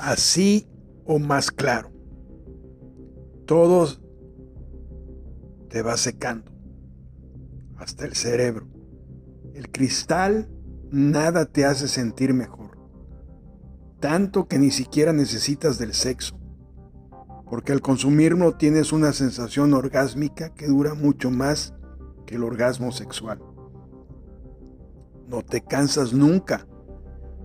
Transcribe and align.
así 0.00 0.66
o 1.04 1.18
más 1.18 1.50
claro. 1.50 1.90
Todo 3.46 3.88
te 5.68 5.82
va 5.82 5.96
secando, 5.96 6.50
hasta 7.76 8.04
el 8.04 8.14
cerebro. 8.14 8.66
El 9.54 9.70
cristal 9.70 10.48
nada 10.90 11.46
te 11.46 11.64
hace 11.64 11.88
sentir 11.88 12.34
mejor, 12.34 12.78
tanto 14.00 14.46
que 14.46 14.58
ni 14.58 14.70
siquiera 14.70 15.12
necesitas 15.12 15.78
del 15.78 15.94
sexo, 15.94 16.38
porque 17.48 17.72
al 17.72 17.80
consumirlo 17.80 18.56
tienes 18.56 18.92
una 18.92 19.12
sensación 19.12 19.74
orgásmica 19.74 20.54
que 20.54 20.66
dura 20.66 20.94
mucho 20.94 21.30
más 21.30 21.74
que 22.26 22.36
el 22.36 22.44
orgasmo 22.44 22.92
sexual. 22.92 23.40
No 25.28 25.42
te 25.42 25.60
cansas 25.60 26.12
nunca, 26.12 26.66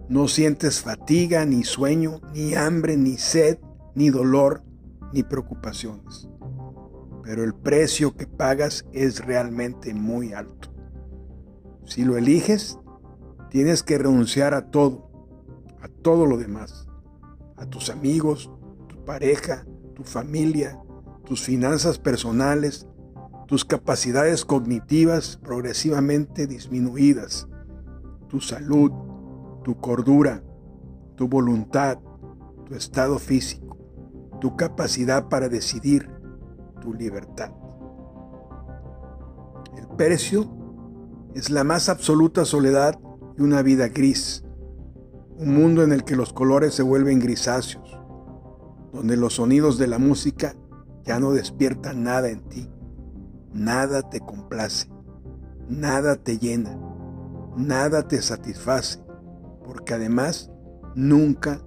no 0.07 0.27
sientes 0.27 0.81
fatiga, 0.81 1.45
ni 1.45 1.63
sueño, 1.63 2.21
ni 2.33 2.53
hambre, 2.53 2.97
ni 2.97 3.17
sed, 3.17 3.57
ni 3.95 4.09
dolor, 4.09 4.63
ni 5.13 5.23
preocupaciones. 5.23 6.29
Pero 7.23 7.43
el 7.43 7.55
precio 7.55 8.15
que 8.15 8.27
pagas 8.27 8.85
es 8.93 9.25
realmente 9.25 9.93
muy 9.93 10.33
alto. 10.33 10.69
Si 11.85 12.03
lo 12.03 12.17
eliges, 12.17 12.79
tienes 13.49 13.83
que 13.83 13.97
renunciar 13.97 14.53
a 14.53 14.69
todo, 14.69 15.09
a 15.81 15.87
todo 15.87 16.25
lo 16.25 16.37
demás, 16.37 16.87
a 17.57 17.65
tus 17.65 17.89
amigos, 17.89 18.51
tu 18.87 19.03
pareja, 19.05 19.65
tu 19.95 20.03
familia, 20.03 20.79
tus 21.25 21.41
finanzas 21.41 21.97
personales, 21.97 22.87
tus 23.47 23.65
capacidades 23.65 24.45
cognitivas 24.45 25.37
progresivamente 25.37 26.47
disminuidas, 26.47 27.47
tu 28.27 28.41
salud, 28.41 28.91
tu 29.65 29.75
cordura, 29.81 30.43
tu 31.15 31.27
voluntad, 31.27 31.97
tu 32.65 32.75
estado 32.75 33.17
físico, 33.17 33.75
tu 34.39 34.55
capacidad 34.55 35.27
para 35.27 35.49
decidir, 35.49 36.07
tu 36.81 36.93
libertad. 36.93 37.51
El 39.75 39.87
precio 39.97 40.47
es 41.33 41.49
la 41.49 41.63
más 41.63 41.89
absoluta 41.89 42.45
soledad 42.45 42.99
y 43.39 43.41
una 43.41 43.63
vida 43.63 43.87
gris, 43.87 44.45
un 45.39 45.55
mundo 45.55 45.81
en 45.81 45.91
el 45.93 46.03
que 46.03 46.15
los 46.15 46.31
colores 46.31 46.75
se 46.75 46.83
vuelven 46.83 47.19
grisáceos, 47.19 47.99
donde 48.93 49.17
los 49.17 49.33
sonidos 49.33 49.79
de 49.79 49.87
la 49.87 49.97
música 49.97 50.55
ya 51.03 51.19
no 51.19 51.31
despiertan 51.31 52.03
nada 52.03 52.29
en 52.29 52.47
ti, 52.49 52.69
nada 53.51 54.07
te 54.11 54.19
complace, 54.19 54.91
nada 55.67 56.17
te 56.17 56.37
llena, 56.37 56.77
nada 57.57 58.07
te 58.07 58.21
satisface, 58.21 59.04
porque 59.65 59.95
además 59.95 60.51
nunca 60.93 61.59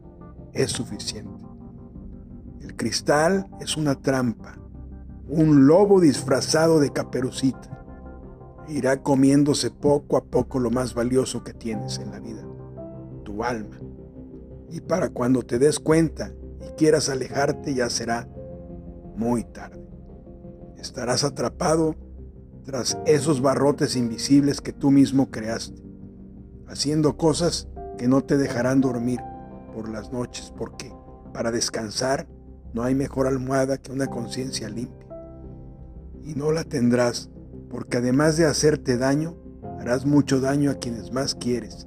es 0.53 0.71
suficiente. 0.71 1.45
El 2.61 2.77
cristal 2.77 3.47
es 3.61 3.77
una 3.77 3.97
trampa, 3.97 4.59
un 5.29 5.67
lobo 5.67 6.01
disfrazado 6.01 6.81
de 6.81 6.93
caperucita. 6.93 7.75
Irá 8.69 9.03
comiéndose 9.03 9.71
poco 9.71 10.17
a 10.17 10.25
poco 10.25 10.59
lo 10.59 10.71
más 10.71 10.95
valioso 10.95 11.43
que 11.43 11.55
tienes 11.55 11.99
en 11.99 12.11
la 12.11 12.21
vida, 12.21 12.47
tu 13.25 13.43
alma. 13.43 13.79
Y 14.71 14.81
para 14.81 15.09
cuando 15.09 15.43
te 15.43 15.59
des 15.59 15.79
cuenta 15.81 16.33
y 16.61 16.71
quieras 16.77 17.09
alejarte 17.09 17.75
ya 17.75 17.91
será 17.91 18.29
muy 19.17 19.45
tarde. 19.45 19.83
Estarás 20.77 21.25
atrapado 21.25 21.97
tras 22.65 22.99
esos 23.07 23.41
barrotes 23.41 23.97
invisibles 23.97 24.61
que 24.61 24.73
tú 24.73 24.91
mismo 24.91 25.31
creaste, 25.31 25.83
haciendo 26.69 27.17
cosas 27.17 27.67
que 27.99 28.09
no 28.09 28.23
te 28.23 28.39
dejarán 28.39 28.81
dormir 28.81 29.21
por 29.75 29.91
las 29.91 30.11
noches, 30.13 30.55
porque 30.57 30.91
para 31.35 31.51
descansar 31.51 32.27
no 32.73 32.83
hay 32.83 32.95
mejor 32.95 33.27
almohada 33.27 33.77
que 33.77 33.93
una 33.93 34.07
conciencia 34.07 34.71
limpia. 34.71 35.07
Y 36.23 36.35
no 36.35 36.53
la 36.53 36.65
tendrás, 36.65 37.29
porque 37.69 37.99
además 37.99 38.37
de 38.37 38.47
hacerte 38.47 38.97
daño, 38.97 39.37
harás 39.79 40.07
mucho 40.07 40.41
daño 40.41 40.71
a 40.71 40.77
quienes 40.77 41.13
más 41.13 41.35
quieres 41.35 41.87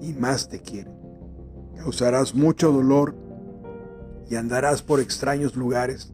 y 0.00 0.12
más 0.12 0.48
te 0.48 0.60
quieren. 0.60 0.94
Causarás 1.76 2.34
mucho 2.34 2.72
dolor 2.72 3.14
y 4.28 4.34
andarás 4.34 4.82
por 4.82 5.00
extraños 5.00 5.56
lugares 5.56 6.12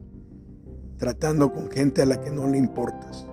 tratando 0.97 1.51
con 1.51 1.69
gente 1.69 2.01
a 2.01 2.05
la 2.05 2.21
que 2.21 2.31
no 2.31 2.47
le 2.47 2.57
importas, 2.57 3.25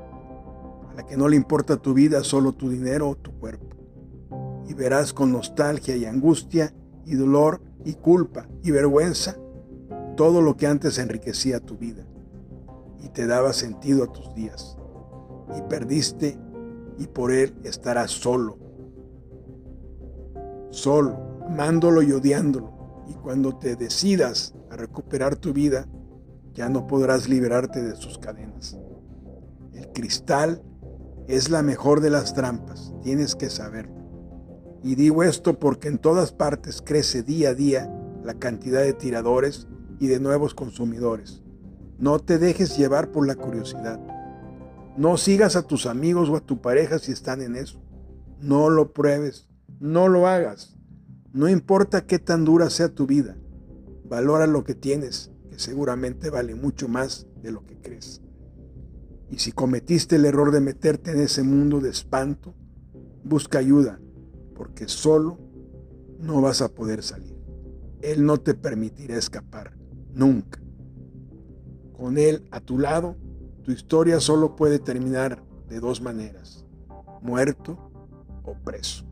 a 0.91 0.95
la 0.95 1.07
que 1.07 1.17
no 1.17 1.29
le 1.29 1.37
importa 1.37 1.77
tu 1.77 1.95
vida, 1.95 2.25
solo 2.25 2.53
tu 2.53 2.71
dinero 2.71 3.11
o 3.11 3.15
tu 3.15 3.31
cuerpo 3.39 3.72
y 4.73 4.75
verás 4.75 5.13
con 5.13 5.33
nostalgia 5.33 5.95
y 5.97 6.07
angustia 6.07 6.73
y 7.05 7.15
dolor 7.15 7.61
y 7.85 7.93
culpa 7.93 8.49
y 8.63 8.71
vergüenza 8.71 9.37
todo 10.17 10.41
lo 10.41 10.57
que 10.57 10.67
antes 10.67 10.97
enriquecía 10.97 11.61
tu 11.61 11.77
vida 11.77 12.07
y 12.99 13.11
te 13.11 13.27
daba 13.27 13.53
sentido 13.53 14.05
a 14.05 14.13
tus 14.13 14.35
días. 14.35 14.79
Y 15.55 15.61
perdiste 15.69 16.39
y 16.97 17.07
por 17.07 17.33
él 17.33 17.55
estarás 17.65 18.13
solo. 18.13 18.57
Solo, 20.71 21.19
amándolo 21.47 22.01
y 22.01 22.13
odiándolo. 22.13 23.05
Y 23.09 23.13
cuando 23.13 23.59
te 23.59 23.77
decidas 23.77 24.55
a 24.71 24.77
recuperar 24.77 25.37
tu 25.37 25.53
vida, 25.53 25.87
ya 26.55 26.71
no 26.71 26.87
podrás 26.87 27.29
liberarte 27.29 27.83
de 27.83 27.95
sus 27.97 28.17
cadenas. 28.17 28.79
El 29.75 29.93
cristal 29.93 30.63
es 31.29 31.51
la 31.51 31.63
mejor 31.63 32.01
de 32.01 32.09
las 32.09 32.33
trampas, 32.33 32.95
tienes 33.03 33.35
que 33.35 33.51
saberlo. 33.51 34.02
Y 34.85 34.97
digo 34.97 35.23
esto 35.23 35.59
porque 35.59 35.89
en 35.89 35.99
todas 35.99 36.33
partes 36.33 36.83
crece 36.83 37.23
día 37.23 37.51
a 37.51 37.55
día 37.55 37.91
la 38.25 38.35
cantidad 38.35 38.83
de 38.83 38.93
tiradores 38.93 39.69
y 40.01 40.09
de 40.09 40.19
nuevos 40.19 40.55
consumidores. 40.55 41.43
No 41.99 42.19
te 42.19 42.39
dejes 42.39 42.77
llevar 42.77 43.13
por 43.13 43.27
la 43.27 43.37
curiosidad. 43.37 44.01
No 44.97 45.17
sigas 45.17 45.55
a 45.55 45.63
tus 45.63 45.87
amigos 45.87 46.29
o 46.29 46.37
a 46.37 46.41
tu 46.41 46.61
pareja 46.61 46.99
si 46.99 47.13
están 47.13 47.43
en 47.43 47.55
eso. 47.55 47.81
No 48.41 48.71
lo 48.71 48.93
pruebes, 48.93 49.49
no 49.79 50.09
lo 50.09 50.27
hagas. 50.27 50.77
No 51.33 51.49
importa 51.49 52.05
qué 52.07 52.19
tan 52.19 52.45
dura 52.45 52.69
sea 52.69 52.89
tu 52.89 53.07
vida, 53.07 53.37
valora 54.05 54.47
lo 54.47 54.65
que 54.65 54.75
tienes, 54.75 55.31
que 55.49 55.59
seguramente 55.59 56.29
vale 56.29 56.55
mucho 56.55 56.89
más 56.89 57.27
de 57.41 57.53
lo 57.53 57.65
que 57.65 57.81
crees. 57.81 58.21
Y 59.31 59.39
si 59.39 59.53
cometiste 59.53 60.17
el 60.17 60.27
error 60.27 60.51
de 60.51 60.61
meterte 60.61 61.13
en 61.13 61.21
ese 61.21 61.43
mundo 61.43 61.81
de 61.81 61.89
espanto, 61.89 62.55
busca 63.25 63.59
ayuda 63.59 64.02
porque 64.63 64.87
solo 64.87 65.39
no 66.21 66.41
vas 66.41 66.63
a 66.63 66.69
poder 66.69 67.03
salir. 67.03 67.37
Él 68.01 68.25
no 68.25 68.37
te 68.37 68.55
permitirá 68.55 69.17
escapar, 69.17 69.77
nunca. 70.15 70.61
Con 71.93 72.17
Él 72.17 72.47
a 72.53 72.61
tu 72.61 72.79
lado, 72.79 73.17
tu 73.65 73.73
historia 73.73 74.21
solo 74.21 74.55
puede 74.55 74.79
terminar 74.79 75.43
de 75.69 75.81
dos 75.81 76.01
maneras, 76.01 76.65
muerto 77.23 77.77
o 78.45 78.55
preso. 78.55 79.05